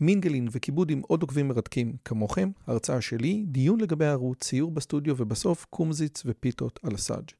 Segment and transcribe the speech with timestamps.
[0.00, 5.66] מינגלין וכיבוד עם עוד עוקבים מרתקים כמוכם, הרצאה שלי, דיון לגבי הערוץ, ציור בסטודיו ובסוף
[5.70, 7.30] קומזיץ ופיתות על הסאג'.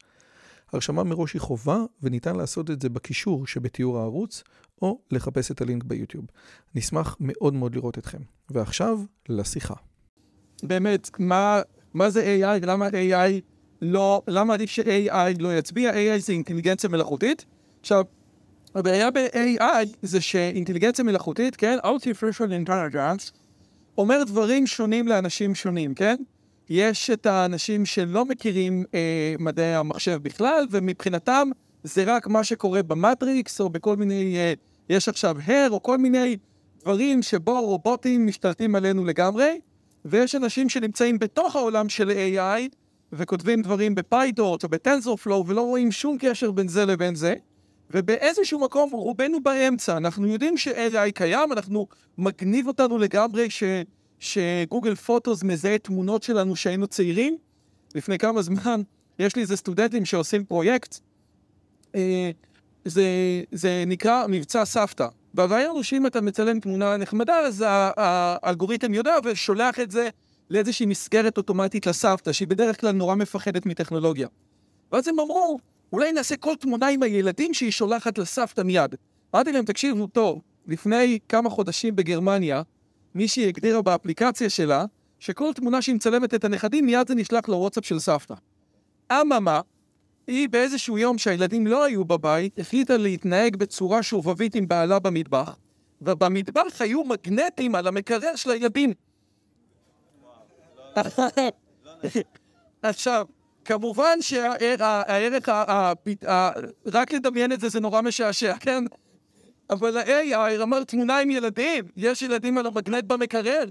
[0.73, 4.43] הרשמה מראש היא חובה וניתן לעשות את זה בקישור שבתיאור הערוץ
[4.83, 6.25] או לחפש את הלינק ביוטיוב.
[6.75, 8.19] נשמח מאוד מאוד לראות אתכם.
[8.51, 9.75] ועכשיו, לשיחה.
[10.63, 11.61] באמת, מה,
[11.95, 13.41] מה זה AI למה AI
[13.83, 15.93] לא, למה עדיף ש-AI לא יצביע?
[15.93, 17.45] AI זה אינטליגנציה מלאכותית.
[17.81, 18.05] עכשיו,
[18.77, 23.33] הבעיה ב-AI זה שאינטליגנציה מלאכותית, כן, Artificial Intelligence,
[23.99, 26.17] אומר דברים שונים לאנשים שונים, כן?
[26.69, 31.49] יש את האנשים שלא מכירים אה, מדעי המחשב בכלל, ומבחינתם
[31.83, 34.53] זה רק מה שקורה במטריקס, או בכל מיני, אה,
[34.89, 36.37] יש עכשיו הר, או כל מיני
[36.83, 39.61] דברים שבו רובוטים משתלטים עלינו לגמרי,
[40.05, 42.75] ויש אנשים שנמצאים בתוך העולם של AI,
[43.13, 47.35] וכותבים דברים בפיידורט או בטנזורפלואו, ולא רואים שום קשר בין זה לבין זה.
[47.91, 51.87] ובאיזשהו מקום רובנו באמצע, אנחנו יודעים ש-AI קיים, אנחנו
[52.19, 53.63] מגניב אותנו לגמרי ש...
[54.19, 57.37] שגוגל פוטוס מזהה תמונות שלנו שהיינו צעירים.
[57.95, 58.83] לפני כמה זמן
[59.19, 60.99] יש לי איזה סטודנטים שעושים פרויקט,
[61.95, 62.31] אה,
[62.85, 63.05] זה,
[63.53, 65.09] זה נקרא מבצע סבתא.
[65.35, 70.09] והרעיון הוא שאם אתה מצלם תמונה נחמדה, אז האלגוריתם יודע ושולח את זה
[70.51, 74.29] לאיזושהי מסגרת אוטומטית לסבתא, שהיא בדרך כלל נורא מפחדת מטכנולוגיה.
[74.93, 75.59] ואז הם אמרו,
[75.97, 78.95] אולי נעשה כל תמונה עם הילדים שהיא שולחת לסבתא מיד.
[79.35, 82.63] אמרתי להם, תקשיבו טוב, לפני כמה חודשים בגרמניה,
[83.15, 84.85] מישהי הגדירה באפליקציה שלה,
[85.19, 88.35] שכל תמונה שהיא מצלמת את הנכדים, מיד זה נשלח לוואטסאפ של סבתא.
[89.13, 89.61] אממה,
[90.27, 95.57] היא באיזשהו יום שהילדים לא היו בבית, החליטה להתנהג בצורה שובבית עם בעלה במטבח,
[96.03, 98.93] ובמטבח היו מגנטים על המקרר של הילדים.
[102.83, 103.27] עכשיו,
[103.67, 105.49] כמובן שהערך,
[106.87, 108.85] רק לדמיין את זה זה נורא משעשע, כן?
[109.71, 113.65] אבל ה-AI אמר תמונה עם ילדים, יש ילדים על המגנט במקרר,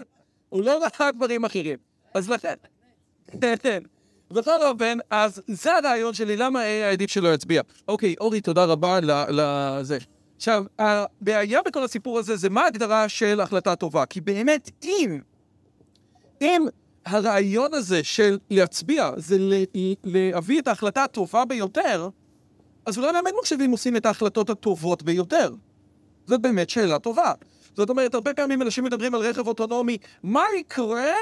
[0.50, 1.78] הוא לא ראה דברים אחרים.
[2.14, 2.54] אז לכן,
[3.42, 3.84] כן,
[4.32, 7.62] בכל אופן, אז זה הרעיון שלי, למה AI עדיף שלא יצביע.
[7.88, 9.98] אוקיי, אורי, תודה רבה לזה.
[10.36, 14.06] עכשיו, הבעיה בכל הסיפור הזה זה מה ההגדרה של החלטה טובה.
[14.06, 15.20] כי באמת, אם,
[16.42, 16.66] אם
[17.06, 19.38] הרעיון הזה של להצביע זה
[20.04, 22.10] להביא את ההחלטה הטובה ביותר,
[22.86, 25.54] אז אולי באמת מחשבים עושים את ההחלטות הטובות ביותר.
[26.28, 27.32] זאת באמת שאלה טובה.
[27.76, 31.14] זאת אומרת, הרבה פעמים אנשים מדברים על רכב אוטונומי, מה יקרה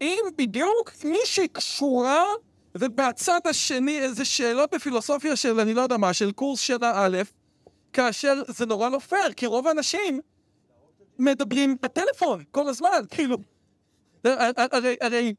[0.00, 2.24] אם בדיוק מישהי קשורה
[2.74, 7.18] ובצד השני איזה שאלות בפילוסופיה של אני לא יודע מה, של קורס שנה א',
[7.92, 10.20] כאשר זה נורא לא פייר, כי רוב האנשים
[11.18, 13.53] מדברים בטלפון כל הזמן, כאילו.
[14.24, 15.34] הרי, הרי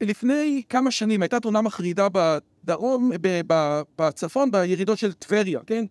[0.00, 3.10] לפני כמה שנים הייתה תאונה מחרידה בדרום,
[3.98, 5.84] בצפון, בירידות של טבריה, כן?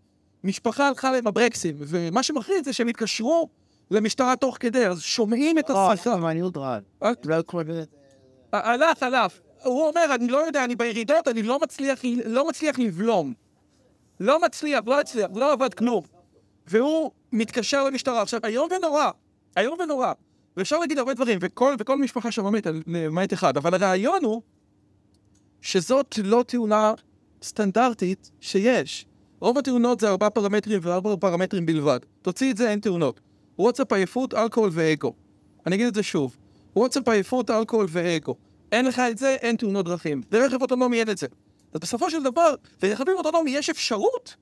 [0.43, 3.49] משפחה הלכה להם הברקסים, ומה שמחריד זה שהם התקשרו
[3.91, 5.81] למשטרה תוך כדי, אז שומעים את השיחה.
[5.83, 5.91] אה,
[6.57, 6.83] רעד.
[8.53, 9.33] הלך, הלך.
[9.63, 13.33] הוא אומר, אני לא יודע, אני בירידות, אני לא מצליח, לא מצליח לבלום.
[14.19, 16.03] לא מצליח, לא מצליח, לא עבד כלום.
[16.67, 18.21] והוא מתקשר למשטרה.
[18.21, 19.11] עכשיו, איום ונורא,
[19.57, 20.13] איום ונורא.
[20.57, 24.41] ואפשר להגיד הרבה דברים, וכל, וכל משפחה שם מתה למעט אחד, אבל הרעיון הוא
[25.61, 26.93] שזאת לא תאונה
[27.43, 29.05] סטנדרטית שיש.
[29.39, 31.99] רוב התאונות זה ארבעה פרמטרים וארבעה פרמטרים בלבד.
[32.21, 33.19] תוציא את זה, אין תאונות.
[33.59, 35.13] וואטסאפ עייפות, אלכוהול ואגו.
[35.65, 36.37] אני אגיד את זה שוב.
[36.75, 38.35] וואטסאפ עייפות, אלכוהול ואגו.
[38.71, 40.21] אין לך את זה, אין תאונות דרכים.
[40.31, 41.27] לרכב אוטונומי אין את זה.
[41.73, 44.35] אז בסופו של דבר, לרכבים אוטונומי יש אפשרות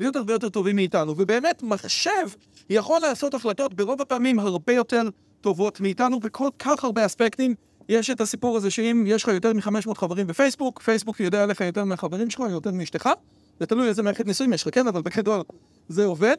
[0.00, 2.28] להיות הרבה יותר טובים מאיתנו, ובאמת מחשב
[2.70, 5.08] יכול לעשות החלטות ברוב הפעמים הרבה יותר
[5.40, 7.54] טובות מאיתנו בכל כך הרבה אספקטים.
[7.88, 11.84] יש את הסיפור הזה שאם יש לך יותר מ-500 חברים בפייסבוק, פייסבוק יודע עליך יותר
[11.84, 13.08] מהחברים שלך, יותר מאשתך,
[13.60, 15.42] זה תלוי איזה מערכת נישואים יש לך, כן, אבל בגדול
[15.88, 16.36] זה עובד.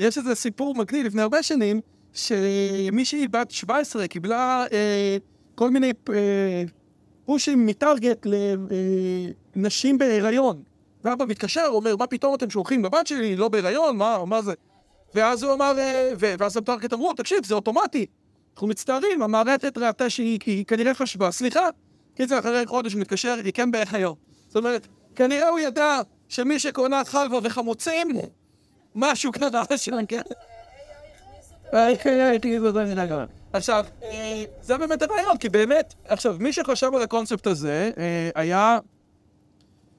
[0.00, 1.80] יש איזה סיפור מגניב לפני הרבה שנים,
[2.12, 5.16] שמישהי בת 17 קיבלה אה,
[5.54, 6.64] כל מיני אה,
[7.24, 8.26] פושים מטארגט
[9.56, 10.62] לנשים אה, בהיריון.
[11.04, 14.52] ואבא מתקשר, אומר, מה פתאום אתם שולחים לבת שלי, לא בהיריון, מה, מה זה?
[15.14, 18.06] ואז הוא אמר, אה, ואז המטארגט אמרו, תקשיב, זה אוטומטי.
[18.56, 21.68] אנחנו מצטערים, המערכת ראתה שהיא כנראה חשבה, סליחה,
[22.14, 24.14] קיצר אחרי חודש מתקשר, היא כן בהיריון.
[24.46, 24.86] זאת אומרת,
[25.16, 28.08] כנראה הוא ידע שמי שקונה חלבה וחמוצים,
[28.94, 30.20] משהו קרה שם, כן?
[33.52, 33.84] עכשיו,
[34.62, 37.90] זה באמת הרעיון, כי באמת, עכשיו, מי שחשב על הקונספט הזה,
[38.34, 38.78] היה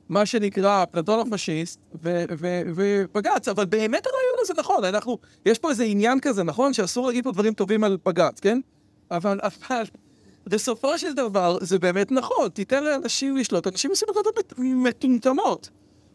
[0.10, 6.20] מה שנקרא אפלטון הפשיסט ובג"ץ, אבל באמת הרעיון הזה נכון, אנחנו, יש פה איזה עניין
[6.20, 6.74] כזה, נכון?
[6.74, 8.60] שאסור להגיד פה דברים טובים על בג"ץ, כן?
[9.12, 9.84] אבל, אבל
[10.46, 15.70] בסופו של דבר זה באמת נכון, תיתן לאנשים לשלוט, אנשים עושים החלטות מטומטמות.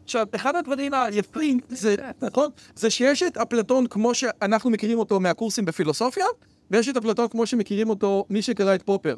[0.05, 2.51] עכשיו, אחד הדברים היפים, זה, נכון?
[2.75, 6.27] זה שיש את אפלטון כמו שאנחנו מכירים אותו מהקורסים בפילוסופיה,
[6.71, 9.17] ויש את אפלטון כמו שמכירים אותו מי שקרא את פופר.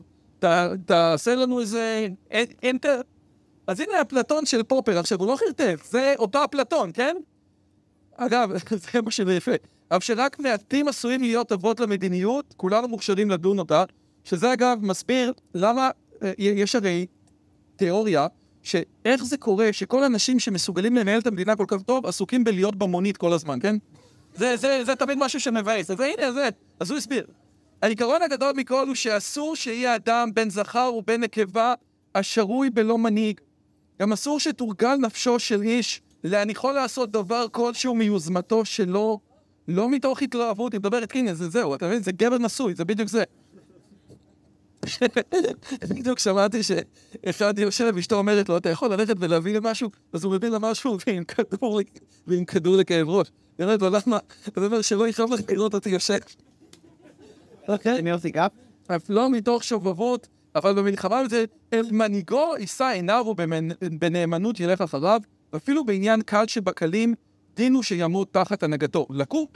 [0.87, 2.09] תעשה לנו איזה
[2.65, 3.01] אנטר.
[3.67, 7.17] אז הנה אפלטון של פופר, עכשיו הוא לא חרטף, זה אותו אפלטון, כן?
[8.17, 8.51] אגב,
[8.93, 9.53] זה מה שזה יפה.
[9.91, 13.85] אבל שרק מעטים עשויים להיות אבות למדיניות, כולנו מוכשרים לדון אותה,
[14.25, 15.91] שזה אגב מסביר למה,
[16.23, 17.07] אה, יש הרי
[17.77, 18.27] תיאוריה,
[18.63, 23.17] שאיך זה קורה שכל האנשים שמסוגלים לנהל את המדינה כל כך טוב, עסוקים בלהיות במונית
[23.17, 23.77] כל הזמן, כן?
[24.35, 26.49] זה, זה, זה תמיד משהו שמבאס, אז הנה זה,
[26.81, 27.27] אז הוא הסביר.
[27.83, 31.75] העיקרון הגדול מכל הוא שאסור שיהיה אדם בן זכר ובן נקבה
[32.15, 33.41] השרוי בלא מנהיג.
[34.01, 39.21] גם אסור שתורגל נפשו של איש להניחו לעשות דבר כלשהו מיוזמתו שלו,
[39.69, 42.03] לא מתוך התלהבות, היא מדברת, הנה זה זהו, אתה מבין?
[42.03, 43.25] זה גבר נשוי, זה בדיוק זה.
[45.89, 49.91] בדיוק שמעתי שאחד יושב, אשתו אומרת לו, אתה יכול ללכת ולהביא לי משהו?
[50.13, 50.99] אז הוא מביא לה משהו
[52.27, 53.29] ועם כדור לכאב ראש.
[53.59, 54.19] היא אומרת לו, למה?
[54.57, 56.19] הוא אומר שלא יכאב לך לראות אותי יושב.
[57.87, 58.53] אני עושה גאפ?
[59.09, 65.21] לא מתוך שובבות, אבל במלחמה הזה, אל מנהיגו יישא עיניו ובנאמנות ילך אחריו,
[65.53, 67.15] ואפילו בעניין קל שבקלים,
[67.57, 69.07] דין הוא שימות תחת הנהגתו.
[69.11, 69.47] לקום,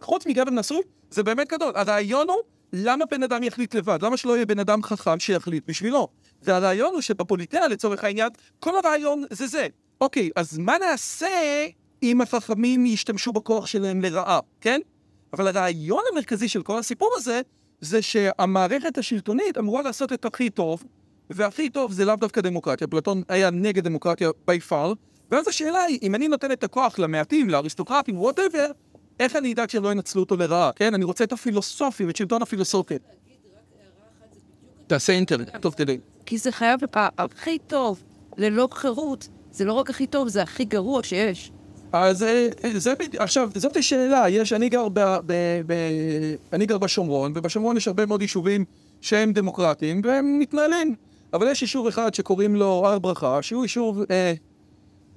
[0.00, 0.80] חוץ מגבר נשוי,
[1.10, 1.72] זה באמת גדול.
[1.74, 2.36] הרעיון הוא,
[2.72, 3.98] למה בן אדם יחליט לבד?
[4.02, 6.08] למה שלא יהיה בן אדם חכם שיחליט בשבילו?
[6.42, 8.28] והרעיון הוא שבפוליטאה, לצורך העניין,
[8.60, 9.66] כל הרעיון זה זה.
[10.00, 11.66] אוקיי, אז מה נעשה
[12.02, 14.80] אם החכמים ישתמשו בכוח שלהם לרעה, כן?
[15.32, 17.40] אבל הרעיון המרכזי של כל הסיפור הזה,
[17.82, 20.84] זה שהמערכת השלטונית אמורה לעשות את הכי טוב,
[21.30, 22.86] והכי טוב זה לאו דווקא דמוקרטיה.
[22.86, 24.94] פלטון היה נגד דמוקרטיה by far,
[25.30, 28.66] ואז השאלה היא, אם אני נותן את הכוח למעטים, לאריסטוקרטים, whatever,
[29.20, 30.94] איך אני אדאג שלא ינצלו אותו לרעה, כן?
[30.94, 32.98] אני רוצה את הפילוסופים, את שלטון הפילוסופים.
[34.86, 35.98] תעשה אינטרנט, טוב תדעי.
[36.26, 36.80] כי זה חייב
[37.18, 38.02] הכי טוב,
[38.36, 39.28] ללא חירות.
[39.50, 41.52] זה לא רק הכי טוב, זה הכי גרוע שיש.
[41.92, 45.32] אז אה, זה, עכשיו, זאת השאלה, יש, אני גר, ב, ב,
[45.66, 45.72] ב,
[46.52, 48.64] אני גר בשומרון, ובשומרון יש הרבה מאוד יישובים
[49.00, 50.94] שהם דמוקרטיים, והם מתנהלים.
[51.32, 54.32] אבל יש יישוב אחד שקוראים לו הר ברכה, שהוא יישוב אה,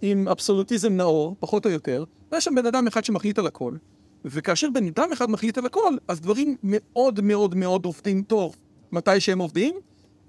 [0.01, 3.73] עם אבסולוטיזם נאור, פחות או יותר, ויש שם בן אדם אחד שמחליט על הכל.
[4.25, 8.55] וכאשר בן אדם אחד מחליט על הכל, אז דברים מאוד מאוד מאוד עובדים טוב
[8.91, 9.75] מתי שהם עובדים,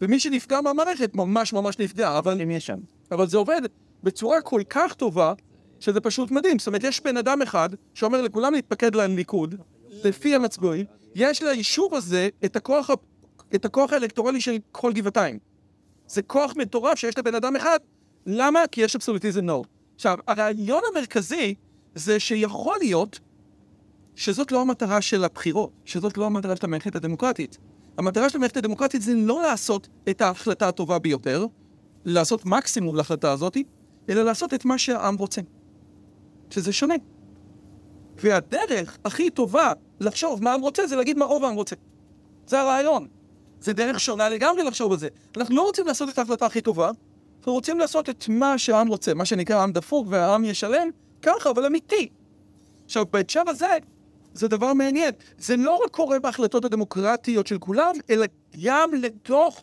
[0.00, 2.40] ומי שנפגע מהמערכת ממש ממש נפגע, אבל...
[2.42, 2.78] אם יש שם.
[3.10, 3.60] אבל זה עובד
[4.02, 5.32] בצורה כל כך טובה,
[5.80, 6.58] שזה פשוט מדהים.
[6.58, 9.54] זאת אומרת, יש בן אדם אחד שאומר לכולם להתפקד לליכוד,
[10.04, 12.90] לפי המצביעים, יש ליישוב הזה את הכוח,
[13.54, 15.38] את הכוח האלקטורלי של כל גבעתיים.
[16.06, 17.78] זה כוח מטורף שיש לבן אדם אחד.
[18.26, 18.60] למה?
[18.72, 19.64] כי יש אבסולוטיזם נור.
[19.94, 21.54] עכשיו, הרעיון המרכזי
[21.94, 23.20] זה שיכול להיות
[24.14, 27.58] שזאת לא המטרה של הבחירות, שזאת לא המטרה של המערכת הדמוקרטית.
[27.98, 31.46] המטרה של המערכת הדמוקרטית זה לא לעשות את ההחלטה הטובה ביותר,
[32.04, 33.56] לעשות מקסימום להחלטה הזאת,
[34.08, 35.40] אלא לעשות את מה שהעם רוצה.
[36.50, 36.94] שזה שונה.
[38.16, 41.76] והדרך הכי טובה לחשוב מה העם רוצה זה להגיד מה רוב העם רוצה.
[42.46, 43.06] זה הרעיון.
[43.60, 45.08] זה דרך שונה לגמרי לחשוב על זה.
[45.36, 46.90] אנחנו לא רוצים לעשות את ההחלטה הכי טובה,
[47.38, 50.88] אנחנו רוצים לעשות את מה שהעם רוצה, מה שנקרא עם דפוק והעם ישלם,
[51.22, 52.08] ככה, אבל אמיתי.
[52.84, 53.66] עכשיו, בהקשר הזה,
[54.34, 55.10] זה דבר מעניין.
[55.38, 58.26] זה לא רק קורה בהחלטות הדמוקרטיות של כולם, אלא
[58.64, 59.62] גם לתוך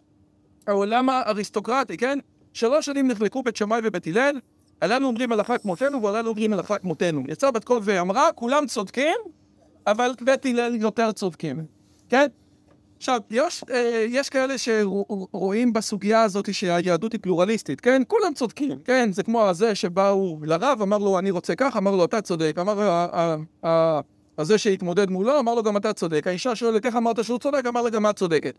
[0.67, 2.19] העולם האריסטוקרטי, כן?
[2.53, 4.39] שלוש שנים נחלקו בית שמאי ובית הלל,
[4.83, 7.23] עלינו אומרים הלכה כמותנו ועלינו אומרים הלכה כמותנו.
[7.27, 9.15] יצאה בת קול ואמרה, כולם צודקים,
[9.87, 11.65] אבל בית הלל יותר צודקים,
[12.09, 12.27] כן?
[12.97, 18.01] עכשיו, יש, אה, יש כאלה שרואים בסוגיה הזאת שהיהדות היא פלורליסטית, כן?
[18.07, 19.11] כולם צודקים, כן?
[19.11, 23.09] זה כמו הזה שבאו לרב, אמר לו אני רוצה כך, אמר לו אתה צודק, אמר
[24.37, 26.27] הזה שהתמודד מולו, אמר לו גם אתה צודק.
[26.27, 28.55] האישה שואלת איך אמרת שהוא צודק, אמר לה גם את צודקת.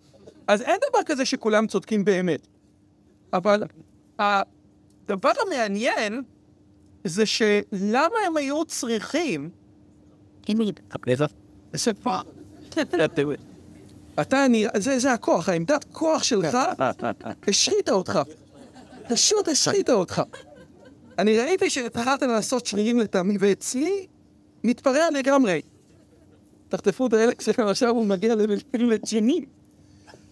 [0.46, 2.46] אז אין דבר כזה שכולם צודקים באמת.
[3.32, 3.62] אבל
[5.08, 6.22] הדבר המעניין
[7.04, 9.50] זה שלמה הם היו צריכים...
[14.20, 16.58] אתה, אני, זה, זה הכוח, העמדת כוח שלך
[17.48, 18.18] השחיתה אותך.
[19.08, 20.22] פשוט השחיתה אותך.
[21.18, 24.06] אני ראיתי שהתחלת לעשות שרירים לטעמי, ואצלי
[24.64, 25.62] מתפרע לגמרי.
[26.68, 28.34] תחטפו את האלה כשעכשיו הוא מגיע
[28.74, 29.44] לג'נין.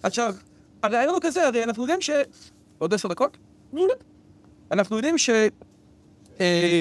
[0.03, 0.35] עכשיו,
[0.83, 2.11] הרעיון הוא כזה, הרי אנחנו יודעים ש...
[2.79, 3.37] עוד עשר דקות?
[4.73, 5.31] אנחנו יודעים ש...
[6.41, 6.81] אה,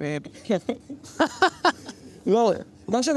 [0.00, 0.16] אה,
[2.26, 2.52] לא,
[2.88, 3.08] מה ש...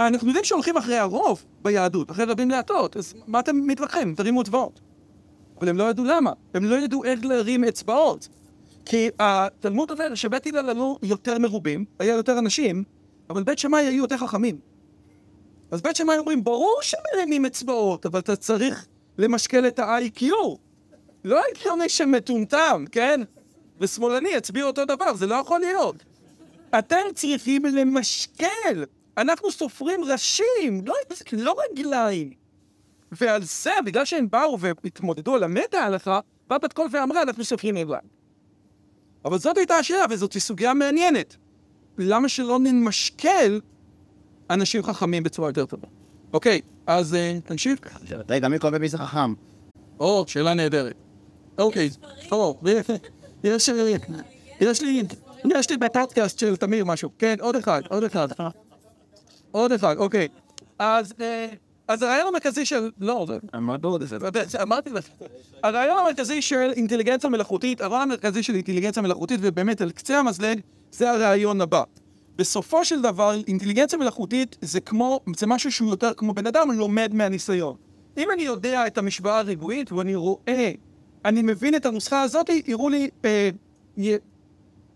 [0.00, 4.14] אנחנו יודעים שהולכים אחרי הרוב ביהדות, אחרי רבים להטות, אז מה אתם מתווכחים?
[4.14, 4.80] תרימו אצבעות.
[5.58, 8.28] אבל הם לא ידעו למה, הם לא ידעו איך להרים אצבעות.
[8.84, 12.84] כי התלמוד אומר שבית הלל היו יותר מרובים, היה יותר אנשים,
[13.30, 14.58] אבל בית שמאי היו יותר חכמים.
[15.70, 18.86] אז בית שמאי אומרים, ברור שמרימים אצבעות, אבל אתה צריך
[19.18, 20.24] למשקל את ה-IQ.
[21.24, 23.20] לא הגיוני שמטומטם, כן?
[23.80, 26.04] ושמאלני יצביעו אותו דבר, זה לא יכול להיות.
[26.78, 28.84] אתם צריכים למשקל.
[29.18, 30.94] אנחנו סופרים ראשים, לא,
[31.32, 32.30] לא רגליים.
[33.12, 37.76] ועל זה, בגלל שהם באו והתמודדו על המטה ההלכה, באה בת קול ואמרה, אנחנו סופרים
[37.76, 38.08] רגליים.
[39.24, 41.36] אבל זאת הייתה השאלה, וזאת סוגיה מעניינת.
[41.98, 43.60] למה שלא נמשקל
[44.50, 45.88] אנשים חכמים בצורה יותר טובה?
[46.32, 47.78] אוקיי, אז אה, תמשיך.
[48.28, 49.34] רגע, מי קובע מי זה חכם?
[50.00, 51.03] או, שאלה נהדרת.
[51.58, 51.90] אוקיי,
[52.28, 52.62] טוב,
[53.44, 53.96] יש לי,
[54.60, 55.02] יש לי,
[55.44, 57.10] יש לי בפודקאסט של תמיר משהו.
[57.18, 58.28] כן, עוד אחד, עוד אחד.
[59.50, 60.28] עוד אחד, אוקיי.
[60.78, 61.46] אז, אה,
[61.88, 63.38] אז הרעיון המרכזי של, לא, זה,
[64.00, 64.16] איזה.
[64.62, 65.08] אמרתי לך.
[65.62, 71.10] הרעיון המרכזי של אינטליגנציה מלאכותית, הרעיון המרכזי של אינטליגנציה מלאכותית, ובאמת על קצה המזלג, זה
[71.10, 71.82] הרעיון הבא.
[72.36, 77.14] בסופו של דבר, אינטליגנציה מלאכותית זה כמו, זה משהו שהוא יותר כמו בן אדם לומד
[77.14, 77.76] מהניסיון.
[78.16, 80.72] אם אני יודע את המשוואה הריבועית ואני רואה,
[81.24, 83.50] אני מבין את הנוסחה הזאת, יראו לי, אה,
[83.98, 84.10] י...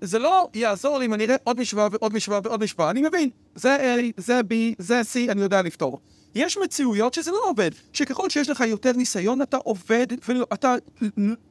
[0.01, 3.31] זה לא יעזור לי אם אני אראה עוד משוואה ועוד משוואה ועוד משוואה, אני מבין,
[3.55, 6.01] זה A, זה B, זה C, אני יודע לפתור.
[6.35, 10.75] יש מציאויות שזה לא עובד, שככל שיש לך יותר ניסיון אתה עובד ואתה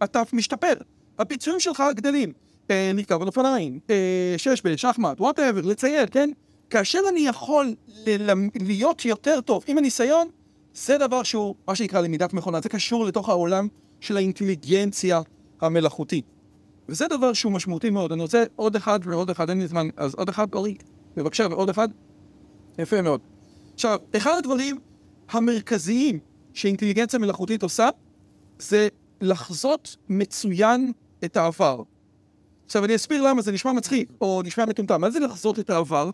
[0.04, 0.74] אתה משתפר.
[1.20, 2.34] הביצועים שלך גדלים.
[2.72, 6.30] אה, לרכב על אופניים, אה, שש בשחמט, וואטאבר, לצייר, כן?
[6.70, 7.76] כאשר אני יכול
[8.08, 8.32] ל-
[8.66, 10.28] להיות יותר טוב עם הניסיון,
[10.74, 13.68] זה דבר שהוא, מה שנקרא למידת מכונה, זה קשור לתוך העולם
[14.00, 15.22] של האינטליגנציה
[15.62, 16.26] המלאכותית.
[16.90, 18.12] וזה דבר שהוא משמעותי מאוד.
[18.12, 20.76] אני רוצה עוד אחד ועוד אחד, אין לי זמן, אז עוד אחד, אורי,
[21.16, 21.88] בבקשה, ועוד אחד.
[22.78, 23.22] יפה מאוד.
[23.74, 24.78] עכשיו, אחד הדברים
[25.30, 26.20] המרכזיים
[26.54, 27.90] שאינטליגנציה מלאכותית עושה,
[28.60, 28.88] זה
[29.22, 30.92] לחזות מצוין
[31.26, 31.84] את העבר.
[32.66, 35.02] עכשיו, אני אסביר למה זה נשמע מצחיק, או נשמע מטומטם.
[35.02, 36.10] מה זה לחזות את העבר?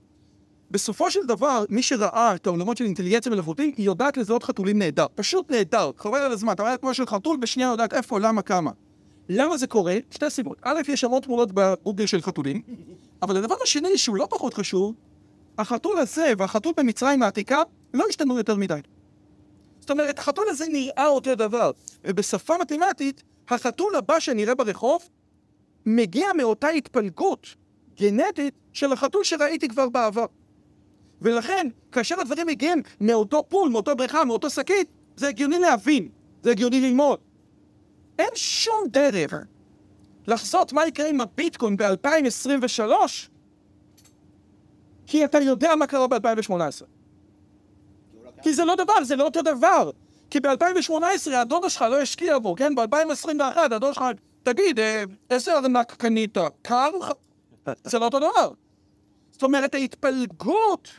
[0.72, 5.06] בסופו של דבר, מי שראה את העולמות של אינטליגנציה מלאכותית, היא יודעת לזהות חתולים נהדר.
[5.16, 5.92] פשוט נהדר.
[5.98, 6.54] חבל על הזמן.
[6.54, 8.72] אתה רואה כמו של חתול, בשנייה יודעת איפה, למה, כמה.
[9.30, 9.98] למה זה קורה?
[10.12, 10.58] שתי סיבות.
[10.62, 12.62] א', יש המון תמונות בגוגל של חתולים,
[13.22, 14.96] אבל הדבר השני, שהוא לא פחות חשוב,
[15.58, 17.62] החתול הזה והחתול במצרים העתיקה
[17.94, 18.80] לא השתנו יותר מדי.
[19.80, 21.72] זאת אומרת, החתול הזה נראה אותו דבר,
[22.04, 25.10] ובשפה מתמטית, החתול הבא שנראה ברחוב
[25.86, 27.48] מגיע מאותה התפלגות
[28.00, 30.26] גנטית של החתול שראיתי כבר בעבר.
[31.24, 36.10] ולכן, כאשר הדברים מגיעים מאותו פול, מאותו בריכה, מאותו שקית, זה הגיוני להבין,
[36.44, 37.20] זה הגיוני ללמוד.
[38.20, 39.34] אין שום דרך
[40.28, 42.92] לחזות מה יקרה עם הביטקוין ב-2023,
[45.08, 46.84] כי אתה יודע מה קרה ב-2018.
[48.42, 49.92] כי זה לא דבר, זה לא אותו דבר.
[50.30, 52.76] כי ב-2018 הדודה שלך לא השקיע בו, כן?
[52.76, 54.04] ב-2021 הדודה שלך,
[54.44, 56.38] תגיד, אה, איזה ארנק קנית?
[56.62, 56.90] קר?
[57.84, 58.52] זה לא אותו דבר.
[59.32, 60.90] זאת אומרת, ההתפלגות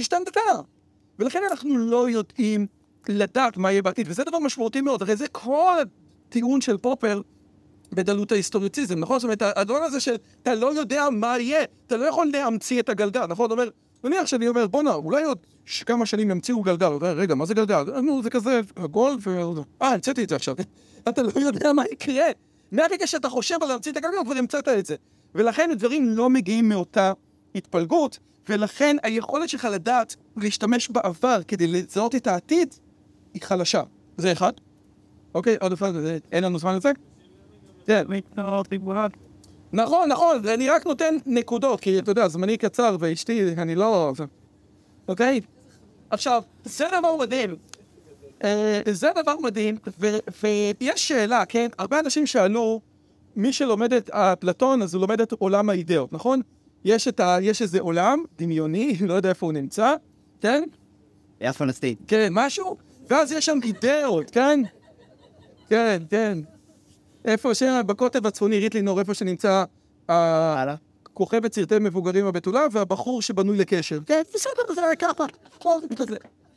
[0.00, 0.40] השתנתה.
[1.18, 2.66] ולכן אנחנו לא יודעים
[3.08, 5.02] לדעת מה יהיה בעתיד, וזה דבר משמעותי מאוד.
[5.02, 5.76] הרי זה כל
[6.28, 7.20] הטיעון של פופר
[7.92, 9.18] בדלות ההיסטוריציזם, נכון?
[9.18, 13.26] זאת אומרת, הדבר הזה שאתה לא יודע מה יהיה, אתה לא יכול להמציא את הגלגל,
[13.26, 13.50] נכון?
[13.50, 13.68] אומר,
[14.04, 15.38] נניח שאני אומר, בואנה, אולי עוד
[15.86, 16.92] כמה שנים ימציאו גלגל.
[17.02, 18.00] רגע, מה זה גלגל?
[18.00, 19.52] נו, זה כזה עגול ו...
[19.82, 20.56] אה, המצאתי את זה עכשיו.
[21.08, 22.26] אתה לא יודע מה יקרה.
[22.72, 24.96] מהרגע שאתה חושב על להמציא את הגלגל, כבר המצאת את זה.
[25.34, 27.12] ולכן הדברים לא מגיעים מאותה
[27.54, 32.74] התפלגות, ולכן היכולת שלך לדעת להשתמש בעבר כדי לזהות את העתיד,
[33.34, 33.82] היא חלשה.
[34.16, 34.52] זה אחד.
[35.34, 35.94] אוקיי, עוד פעם,
[36.32, 36.92] אין לנו זמן לזה?
[39.72, 44.12] נכון, נכון, אני רק נותן נקודות, כי אתה יודע, זמני קצר ואשתי, אני לא...
[45.08, 45.40] אוקיי?
[46.10, 47.56] עכשיו, זה דבר מדהים.
[48.44, 49.78] אה, זה דבר מדהים,
[50.40, 51.68] ויש שאלה, כן?
[51.78, 52.80] הרבה אנשים שאלו,
[53.36, 56.40] מי שלומד את אפלטון, אז הוא לומד את עולם האידאות, נכון?
[56.84, 57.38] יש, ה...
[57.42, 59.94] יש איזה עולם דמיוני, לא יודע איפה הוא נמצא,
[60.40, 60.62] כן?
[61.40, 61.94] היה פלסטין.
[62.06, 62.76] כן, משהו,
[63.08, 64.60] ואז יש שם אידאות, כן?
[65.68, 66.38] כן, כן.
[67.24, 67.62] איפה ש...
[67.86, 69.64] בקוטב הצפוני, ריטלינור, איפה שנמצא
[70.08, 70.74] הלאה.
[71.14, 73.98] כוכבת סרטי מבוגרים הבתולה, והבחור שבנוי לקשר.
[74.06, 75.24] כן, בסדר, זה היה ככה.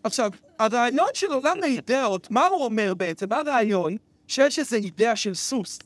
[0.03, 3.25] עכשיו, הרעיון של עולם האידאות, מה הוא אומר בעצם?
[3.30, 3.98] מה הרעיון?
[4.27, 5.80] שיש איזו אידאה של סוס,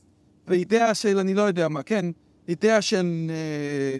[0.48, 2.06] ואידאה של אני לא יודע מה, כן?
[2.48, 3.98] אידאה של אה,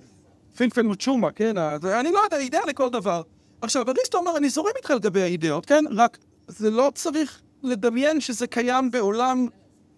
[0.58, 1.58] פינפל וצ'ומה, כן?
[1.84, 3.22] אני לא יודע, אידאה לכל דבר.
[3.62, 5.84] עכשיו, אריסטו אמר, אני זורם איתך לגבי האידאות, כן?
[5.92, 9.48] רק זה לא צריך לדמיין שזה קיים בעולם,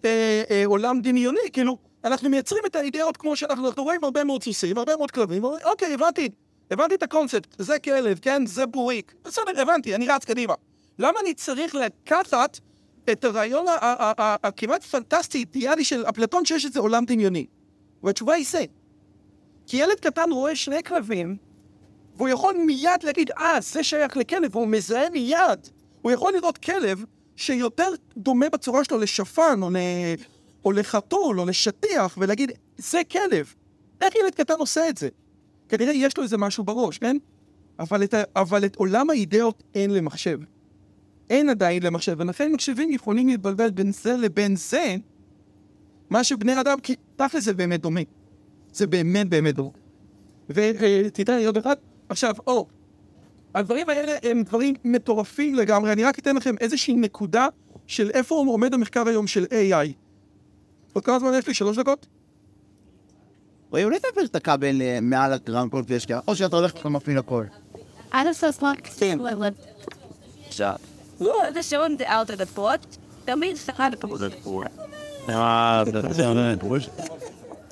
[0.04, 4.42] אה, אה, עולם דמיוני, כאילו, אנחנו מייצרים את האידאות כמו שאנחנו אנחנו רואים הרבה מאוד
[4.42, 6.28] סוסים, הרבה מאוד כלבים, אומרים, אוקיי, הבנתי,
[6.70, 8.46] הבנתי את הקונספט, זה כלב, כן?
[8.46, 9.14] זה בוריק.
[9.24, 10.54] בסדר, הבנתי, אני רץ קדימה.
[10.98, 12.60] למה אני צריך לקחת
[13.12, 13.66] את הרעיון
[14.42, 17.46] הכמעט פנטסטי, אידיאלי של אפלטון שיש איזה עולם דמיוני?
[18.02, 18.64] והתשובה היא זה.
[19.70, 21.36] כי ילד קטן רואה שני כלבים,
[22.16, 25.68] והוא יכול מיד להגיד, אה, זה שייך לכלב, והוא מזהה מיד.
[26.02, 27.04] הוא יכול לראות כלב
[27.36, 29.76] שיותר דומה בצורה שלו לשפן, או, ל...
[30.64, 33.54] או לחתול, או לשטיח, ולהגיד, זה כלב.
[34.00, 35.08] איך ילד קטן עושה את זה?
[35.68, 37.16] כנראה יש לו איזה משהו בראש, כן?
[37.78, 38.14] אבל את.
[38.36, 40.38] אבל את עולם האידאות אין למחשב.
[41.30, 44.96] אין עדיין למחשב, ולכן מחשבים יכולים להתבלבל בין זה לבין זה,
[46.10, 48.00] מה שבני אדם, כי תכל'ס זה באמת דומה.
[48.72, 49.70] זה באמת באמת דומה.
[50.50, 51.76] ותדע, עוד אחד,
[52.08, 52.66] עכשיו, או,
[53.54, 57.46] הדברים האלה הם דברים מטורפים לגמרי, אני רק אתן לכם איזושהי נקודה
[57.86, 59.92] של איפה עומד המחקר היום של AI.
[60.92, 61.54] עוד כמה זמן יש לי?
[61.54, 62.06] שלוש דקות?
[63.70, 67.44] רועי, אולי תעביר את הכבל אה, מעל הרמקול ויש כאלה, או שאתה הולך ומפעיל הכל.
[68.10, 68.88] עד הסוף רק
[70.48, 70.74] עכשיו.
[71.20, 74.20] לא, זה שעון זה אאוט הפורט, תמיד סליחה לפורט.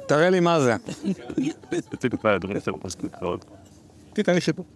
[0.08, 0.76] תראה לי מה זה.
[4.12, 4.66] תתן לי חיבור.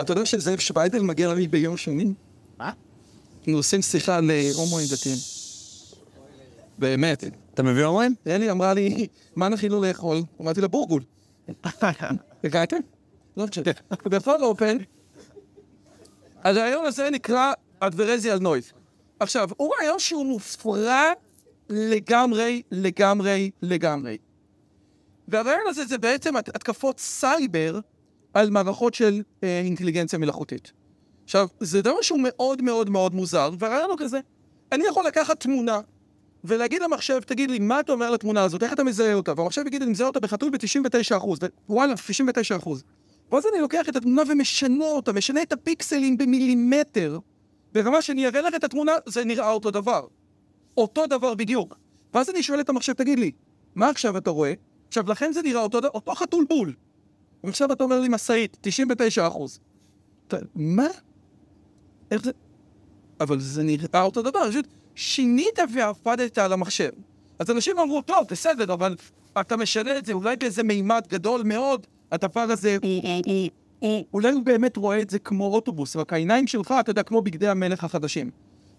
[0.00, 2.12] אתה יודע שזאב שפיידל מגיע לי ביום שני?
[2.58, 2.72] מה?
[3.38, 5.16] אנחנו עושים שיחה להומואים דתיים.
[6.78, 7.24] באמת.
[7.54, 8.14] אתה מביא הומואים?
[8.26, 10.22] אלי אמרה לי, מה נכין לו לאכול?
[10.40, 11.02] אמרתי לה, בורגול.
[12.44, 12.76] הגעתם?
[13.36, 13.62] לא חושב.
[14.04, 14.76] בכל אופן,
[16.44, 18.72] אז הרעיון הזה נקרא אדברזיה על נויז.
[19.20, 21.12] עכשיו, הוא רעיון שהוא מופרע
[21.72, 24.18] לגמרי, לגמרי, לגמרי.
[25.28, 27.80] והרעיון הזה זה בעצם הת- התקפות סייבר
[28.34, 30.72] על מערכות של אה, אינטליגנציה מלאכותית.
[31.24, 34.20] עכשיו, זה דבר שהוא מאוד מאוד מאוד מוזר, והרעיון הוא כזה,
[34.72, 35.80] אני יכול לקחת תמונה
[36.44, 39.32] ולהגיד למחשב, תגיד לי, מה אתה אומר לתמונה הזאת, איך אתה מזהה אותה?
[39.36, 41.26] והמחשב יגיד, אני מזהה אותה בחתול ב-99%,
[41.68, 41.94] ווואלה,
[42.64, 42.68] 99%.
[43.32, 47.18] ואז אני לוקח את התמונה ומשנה אותה, משנה את הפיקסלים במילימטר.
[47.72, 50.06] ברמה שאני אראה לך את התמונה, זה נראה אותו דבר.
[50.76, 51.78] אותו דבר בדיוק.
[52.14, 53.30] ואז אני שואל את המחשב, תגיד לי,
[53.74, 54.52] מה עכשיו אתה רואה?
[54.88, 56.74] עכשיו, לכן זה נראה אותו, אותו חתול בול.
[57.44, 59.60] ועכשיו אתה אומר לי משאית, 99 אחוז.
[60.54, 60.86] מה?
[62.10, 62.30] איך זה?
[63.20, 66.90] אבל זה נראה אותו דבר, פשוט שינית ועבדת על המחשב.
[67.38, 68.96] אז אנשים אמרו, טוב, בסדר, אבל
[69.40, 72.76] אתה משנה את זה אולי באיזה מימד גדול מאוד, הדבר הזה,
[74.12, 77.48] אולי הוא באמת רואה את זה כמו אוטובוס, רק העיניים שלך, אתה יודע, כמו בגדי
[77.48, 78.30] המלך החדשים.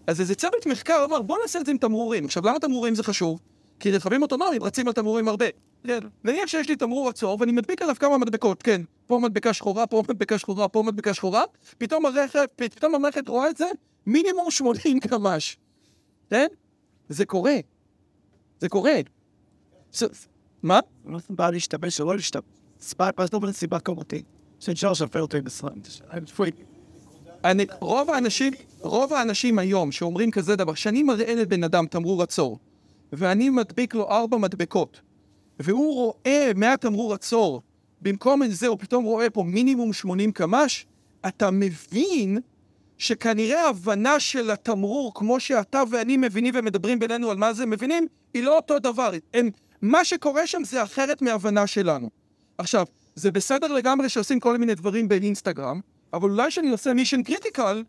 [0.06, 2.24] אז איזה צוות מחקר אמר, בוא נעשה את זה עם תמרורים.
[2.24, 3.40] עכשיו, למה תמרורים זה חשוב?
[3.80, 5.46] כי רכבים אוטונומיים רצים על תמרורים הרבה.
[5.86, 8.82] כן, נניח שיש לי תמרור עצור ואני מדביק עליו כמה מדבקות, כן.
[9.06, 11.42] פה מדבקה שחורה, פה מדבקה שחורה, פה מדבקה שחורה,
[11.78, 13.64] פתאום הרכב, פתאום המערכת רואה את זה,
[14.06, 15.56] מינימום 80 קמ"ש.
[16.30, 16.46] כן?
[17.08, 17.56] זה קורה.
[18.60, 18.94] זה קורה.
[19.92, 20.06] זה-
[20.62, 20.80] מה?
[21.06, 22.44] לא בא להשתמש או לא להשתמש.
[22.80, 24.24] ספייפ, אז לא בנסיבה כמותית.
[24.60, 25.72] שאפשר לשפר אותו עם ישראל.
[27.44, 32.58] אני, רוב האנשים, רוב האנשים היום שאומרים כזה דבר, שאני מראה לבן אדם תמרור עצור,
[33.12, 35.00] ואני מדביק לו ארבע מדבקות,
[35.58, 37.62] והוא רואה מהתמרור עצור,
[38.02, 40.86] במקום את זה הוא פתאום רואה פה מינימום 80 קמ"ש,
[41.28, 42.38] אתה מבין
[42.98, 48.42] שכנראה ההבנה של התמרור, כמו שאתה ואני מבינים ומדברים בינינו על מה זה מבינים, היא
[48.42, 49.10] לא אותו דבר.
[49.34, 49.50] הם,
[49.82, 52.10] מה שקורה שם זה אחרת מההבנה שלנו.
[52.58, 55.80] עכשיו, זה בסדר לגמרי שעושים כל מיני דברים באינסטגרם,
[56.14, 57.82] אבל אולי כשאני עושה mission critical,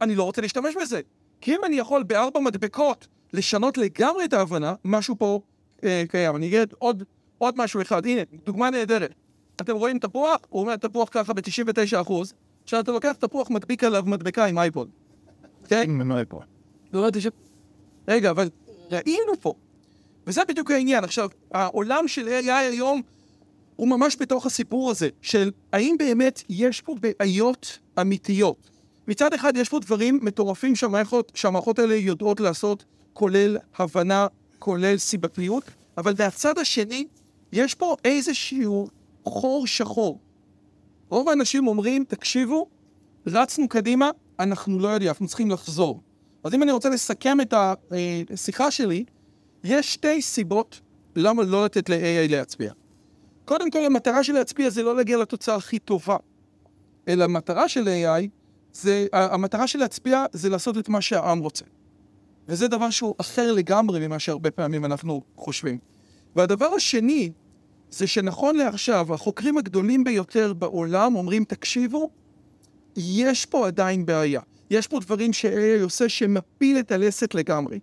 [0.00, 1.00] אני לא רוצה להשתמש בזה.
[1.40, 5.40] כי אם אני יכול בארבע מדבקות לשנות לגמרי את ההבנה, משהו פה
[5.84, 6.36] אה, קיים.
[6.36, 7.04] אני אגיד עוד,
[7.38, 8.06] עוד משהו אחד.
[8.06, 9.14] הנה, דוגמה נהדרת.
[9.60, 10.40] אתם רואים תפוח?
[10.48, 12.12] הוא אומר תפוח ככה ב-99%.
[12.62, 14.88] עכשיו אתה לוקח תפוח, מדביק עליו מדבקה עם אייפוד.
[15.68, 15.82] כן?
[16.92, 17.26] לא ידעתי ש...
[18.08, 18.48] רגע, אבל
[18.90, 19.54] ראינו פה.
[20.26, 21.04] וזה בדיוק העניין.
[21.04, 23.02] עכשיו, העולם של AI היום
[23.80, 28.70] הוא ממש בתוך הסיפור הזה, של האם באמת יש פה בעיות אמיתיות.
[29.08, 34.26] מצד אחד יש פה דברים מטורפים שהמערכות, שהמערכות האלה יודעות לעשות, כולל הבנה,
[34.58, 35.64] כולל סיבתיות,
[35.98, 37.06] אבל מהצד השני,
[37.52, 38.88] יש פה איזשהו
[39.24, 40.18] חור שחור.
[41.08, 42.66] רוב האנשים אומרים, תקשיבו,
[43.26, 46.00] רצנו קדימה, אנחנו לא יודעים, אנחנו צריכים לחזור.
[46.44, 47.54] אז אם אני רוצה לסכם את
[48.30, 49.04] השיחה שלי,
[49.64, 50.80] יש שתי סיבות
[51.16, 52.72] למה לא לתת ל-AI להצביע.
[53.50, 56.16] קודם כל, המטרה של להצביע זה לא להגיע לתוצאה הכי טובה,
[57.08, 58.28] אלא המטרה של AI,
[58.72, 61.64] זה, המטרה של להצביע זה לעשות את מה שהעם רוצה.
[62.48, 65.78] וזה דבר שהוא אחר לגמרי ממה שהרבה פעמים אנחנו חושבים.
[66.36, 67.32] והדבר השני,
[67.90, 72.10] זה שנכון לעכשיו, החוקרים הגדולים ביותר בעולם אומרים, תקשיבו,
[72.96, 74.40] יש פה עדיין בעיה.
[74.70, 77.80] יש פה דברים ש-AI עושה שמפיל את הלסת לגמרי.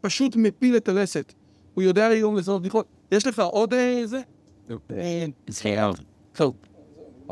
[0.00, 1.32] פשוט מפיל את הלסת.
[1.74, 2.86] הוא יודע היום לזהות בדיחות.
[3.12, 4.20] יש לך עוד איזה?
[6.32, 6.54] טוב,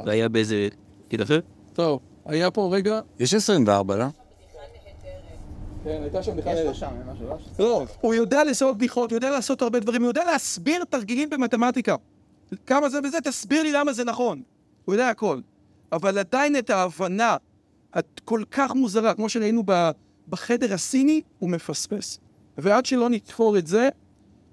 [0.05, 0.68] זה היה באיזה...
[1.09, 1.40] תגיד אחר?
[1.72, 2.01] טוב.
[2.27, 4.05] היה פה רגע, יש 24, לא?
[5.85, 6.33] כן, הייתה שם
[7.12, 7.38] משהו, לא?
[7.59, 11.96] לא, הוא יודע לעשות בדיחות, יודע לעשות הרבה דברים, הוא יודע להסביר תרגילים במתמטיקה.
[12.66, 14.42] כמה זה וזה, תסביר לי למה זה נכון.
[14.85, 15.40] הוא יודע הכל.
[15.92, 17.37] אבל עדיין את ההבנה
[17.94, 19.62] הכל כך מוזרה, כמו שראינו
[20.29, 22.18] בחדר הסיני, הוא מפספס.
[22.59, 23.88] ועד שלא נתפור את זה,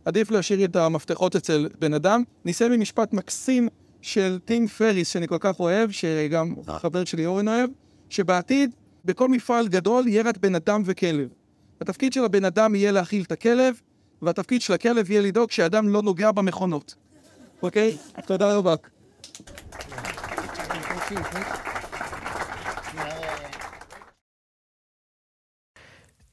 [0.06, 2.24] עדיף להשאיר את המפתחות אצל בן אדם.
[2.46, 3.68] נסיים עם משפט מקסים
[4.02, 7.70] של טים פריס, שאני כל כך אוהב, שגם חבר שלי אורן אוהב,
[8.10, 11.28] שבעתיד, בכל מפעל גדול יהיה רק בן אדם וכלב.
[11.82, 13.82] התפקיד של הבן אדם יהיה להאכיל את הכלב,
[14.22, 16.96] והתפקיד של הכלב יהיה לדאוג שהאדם לא נוגע במכונות.
[17.62, 17.98] אוקיי?
[18.26, 18.76] תודה רבה.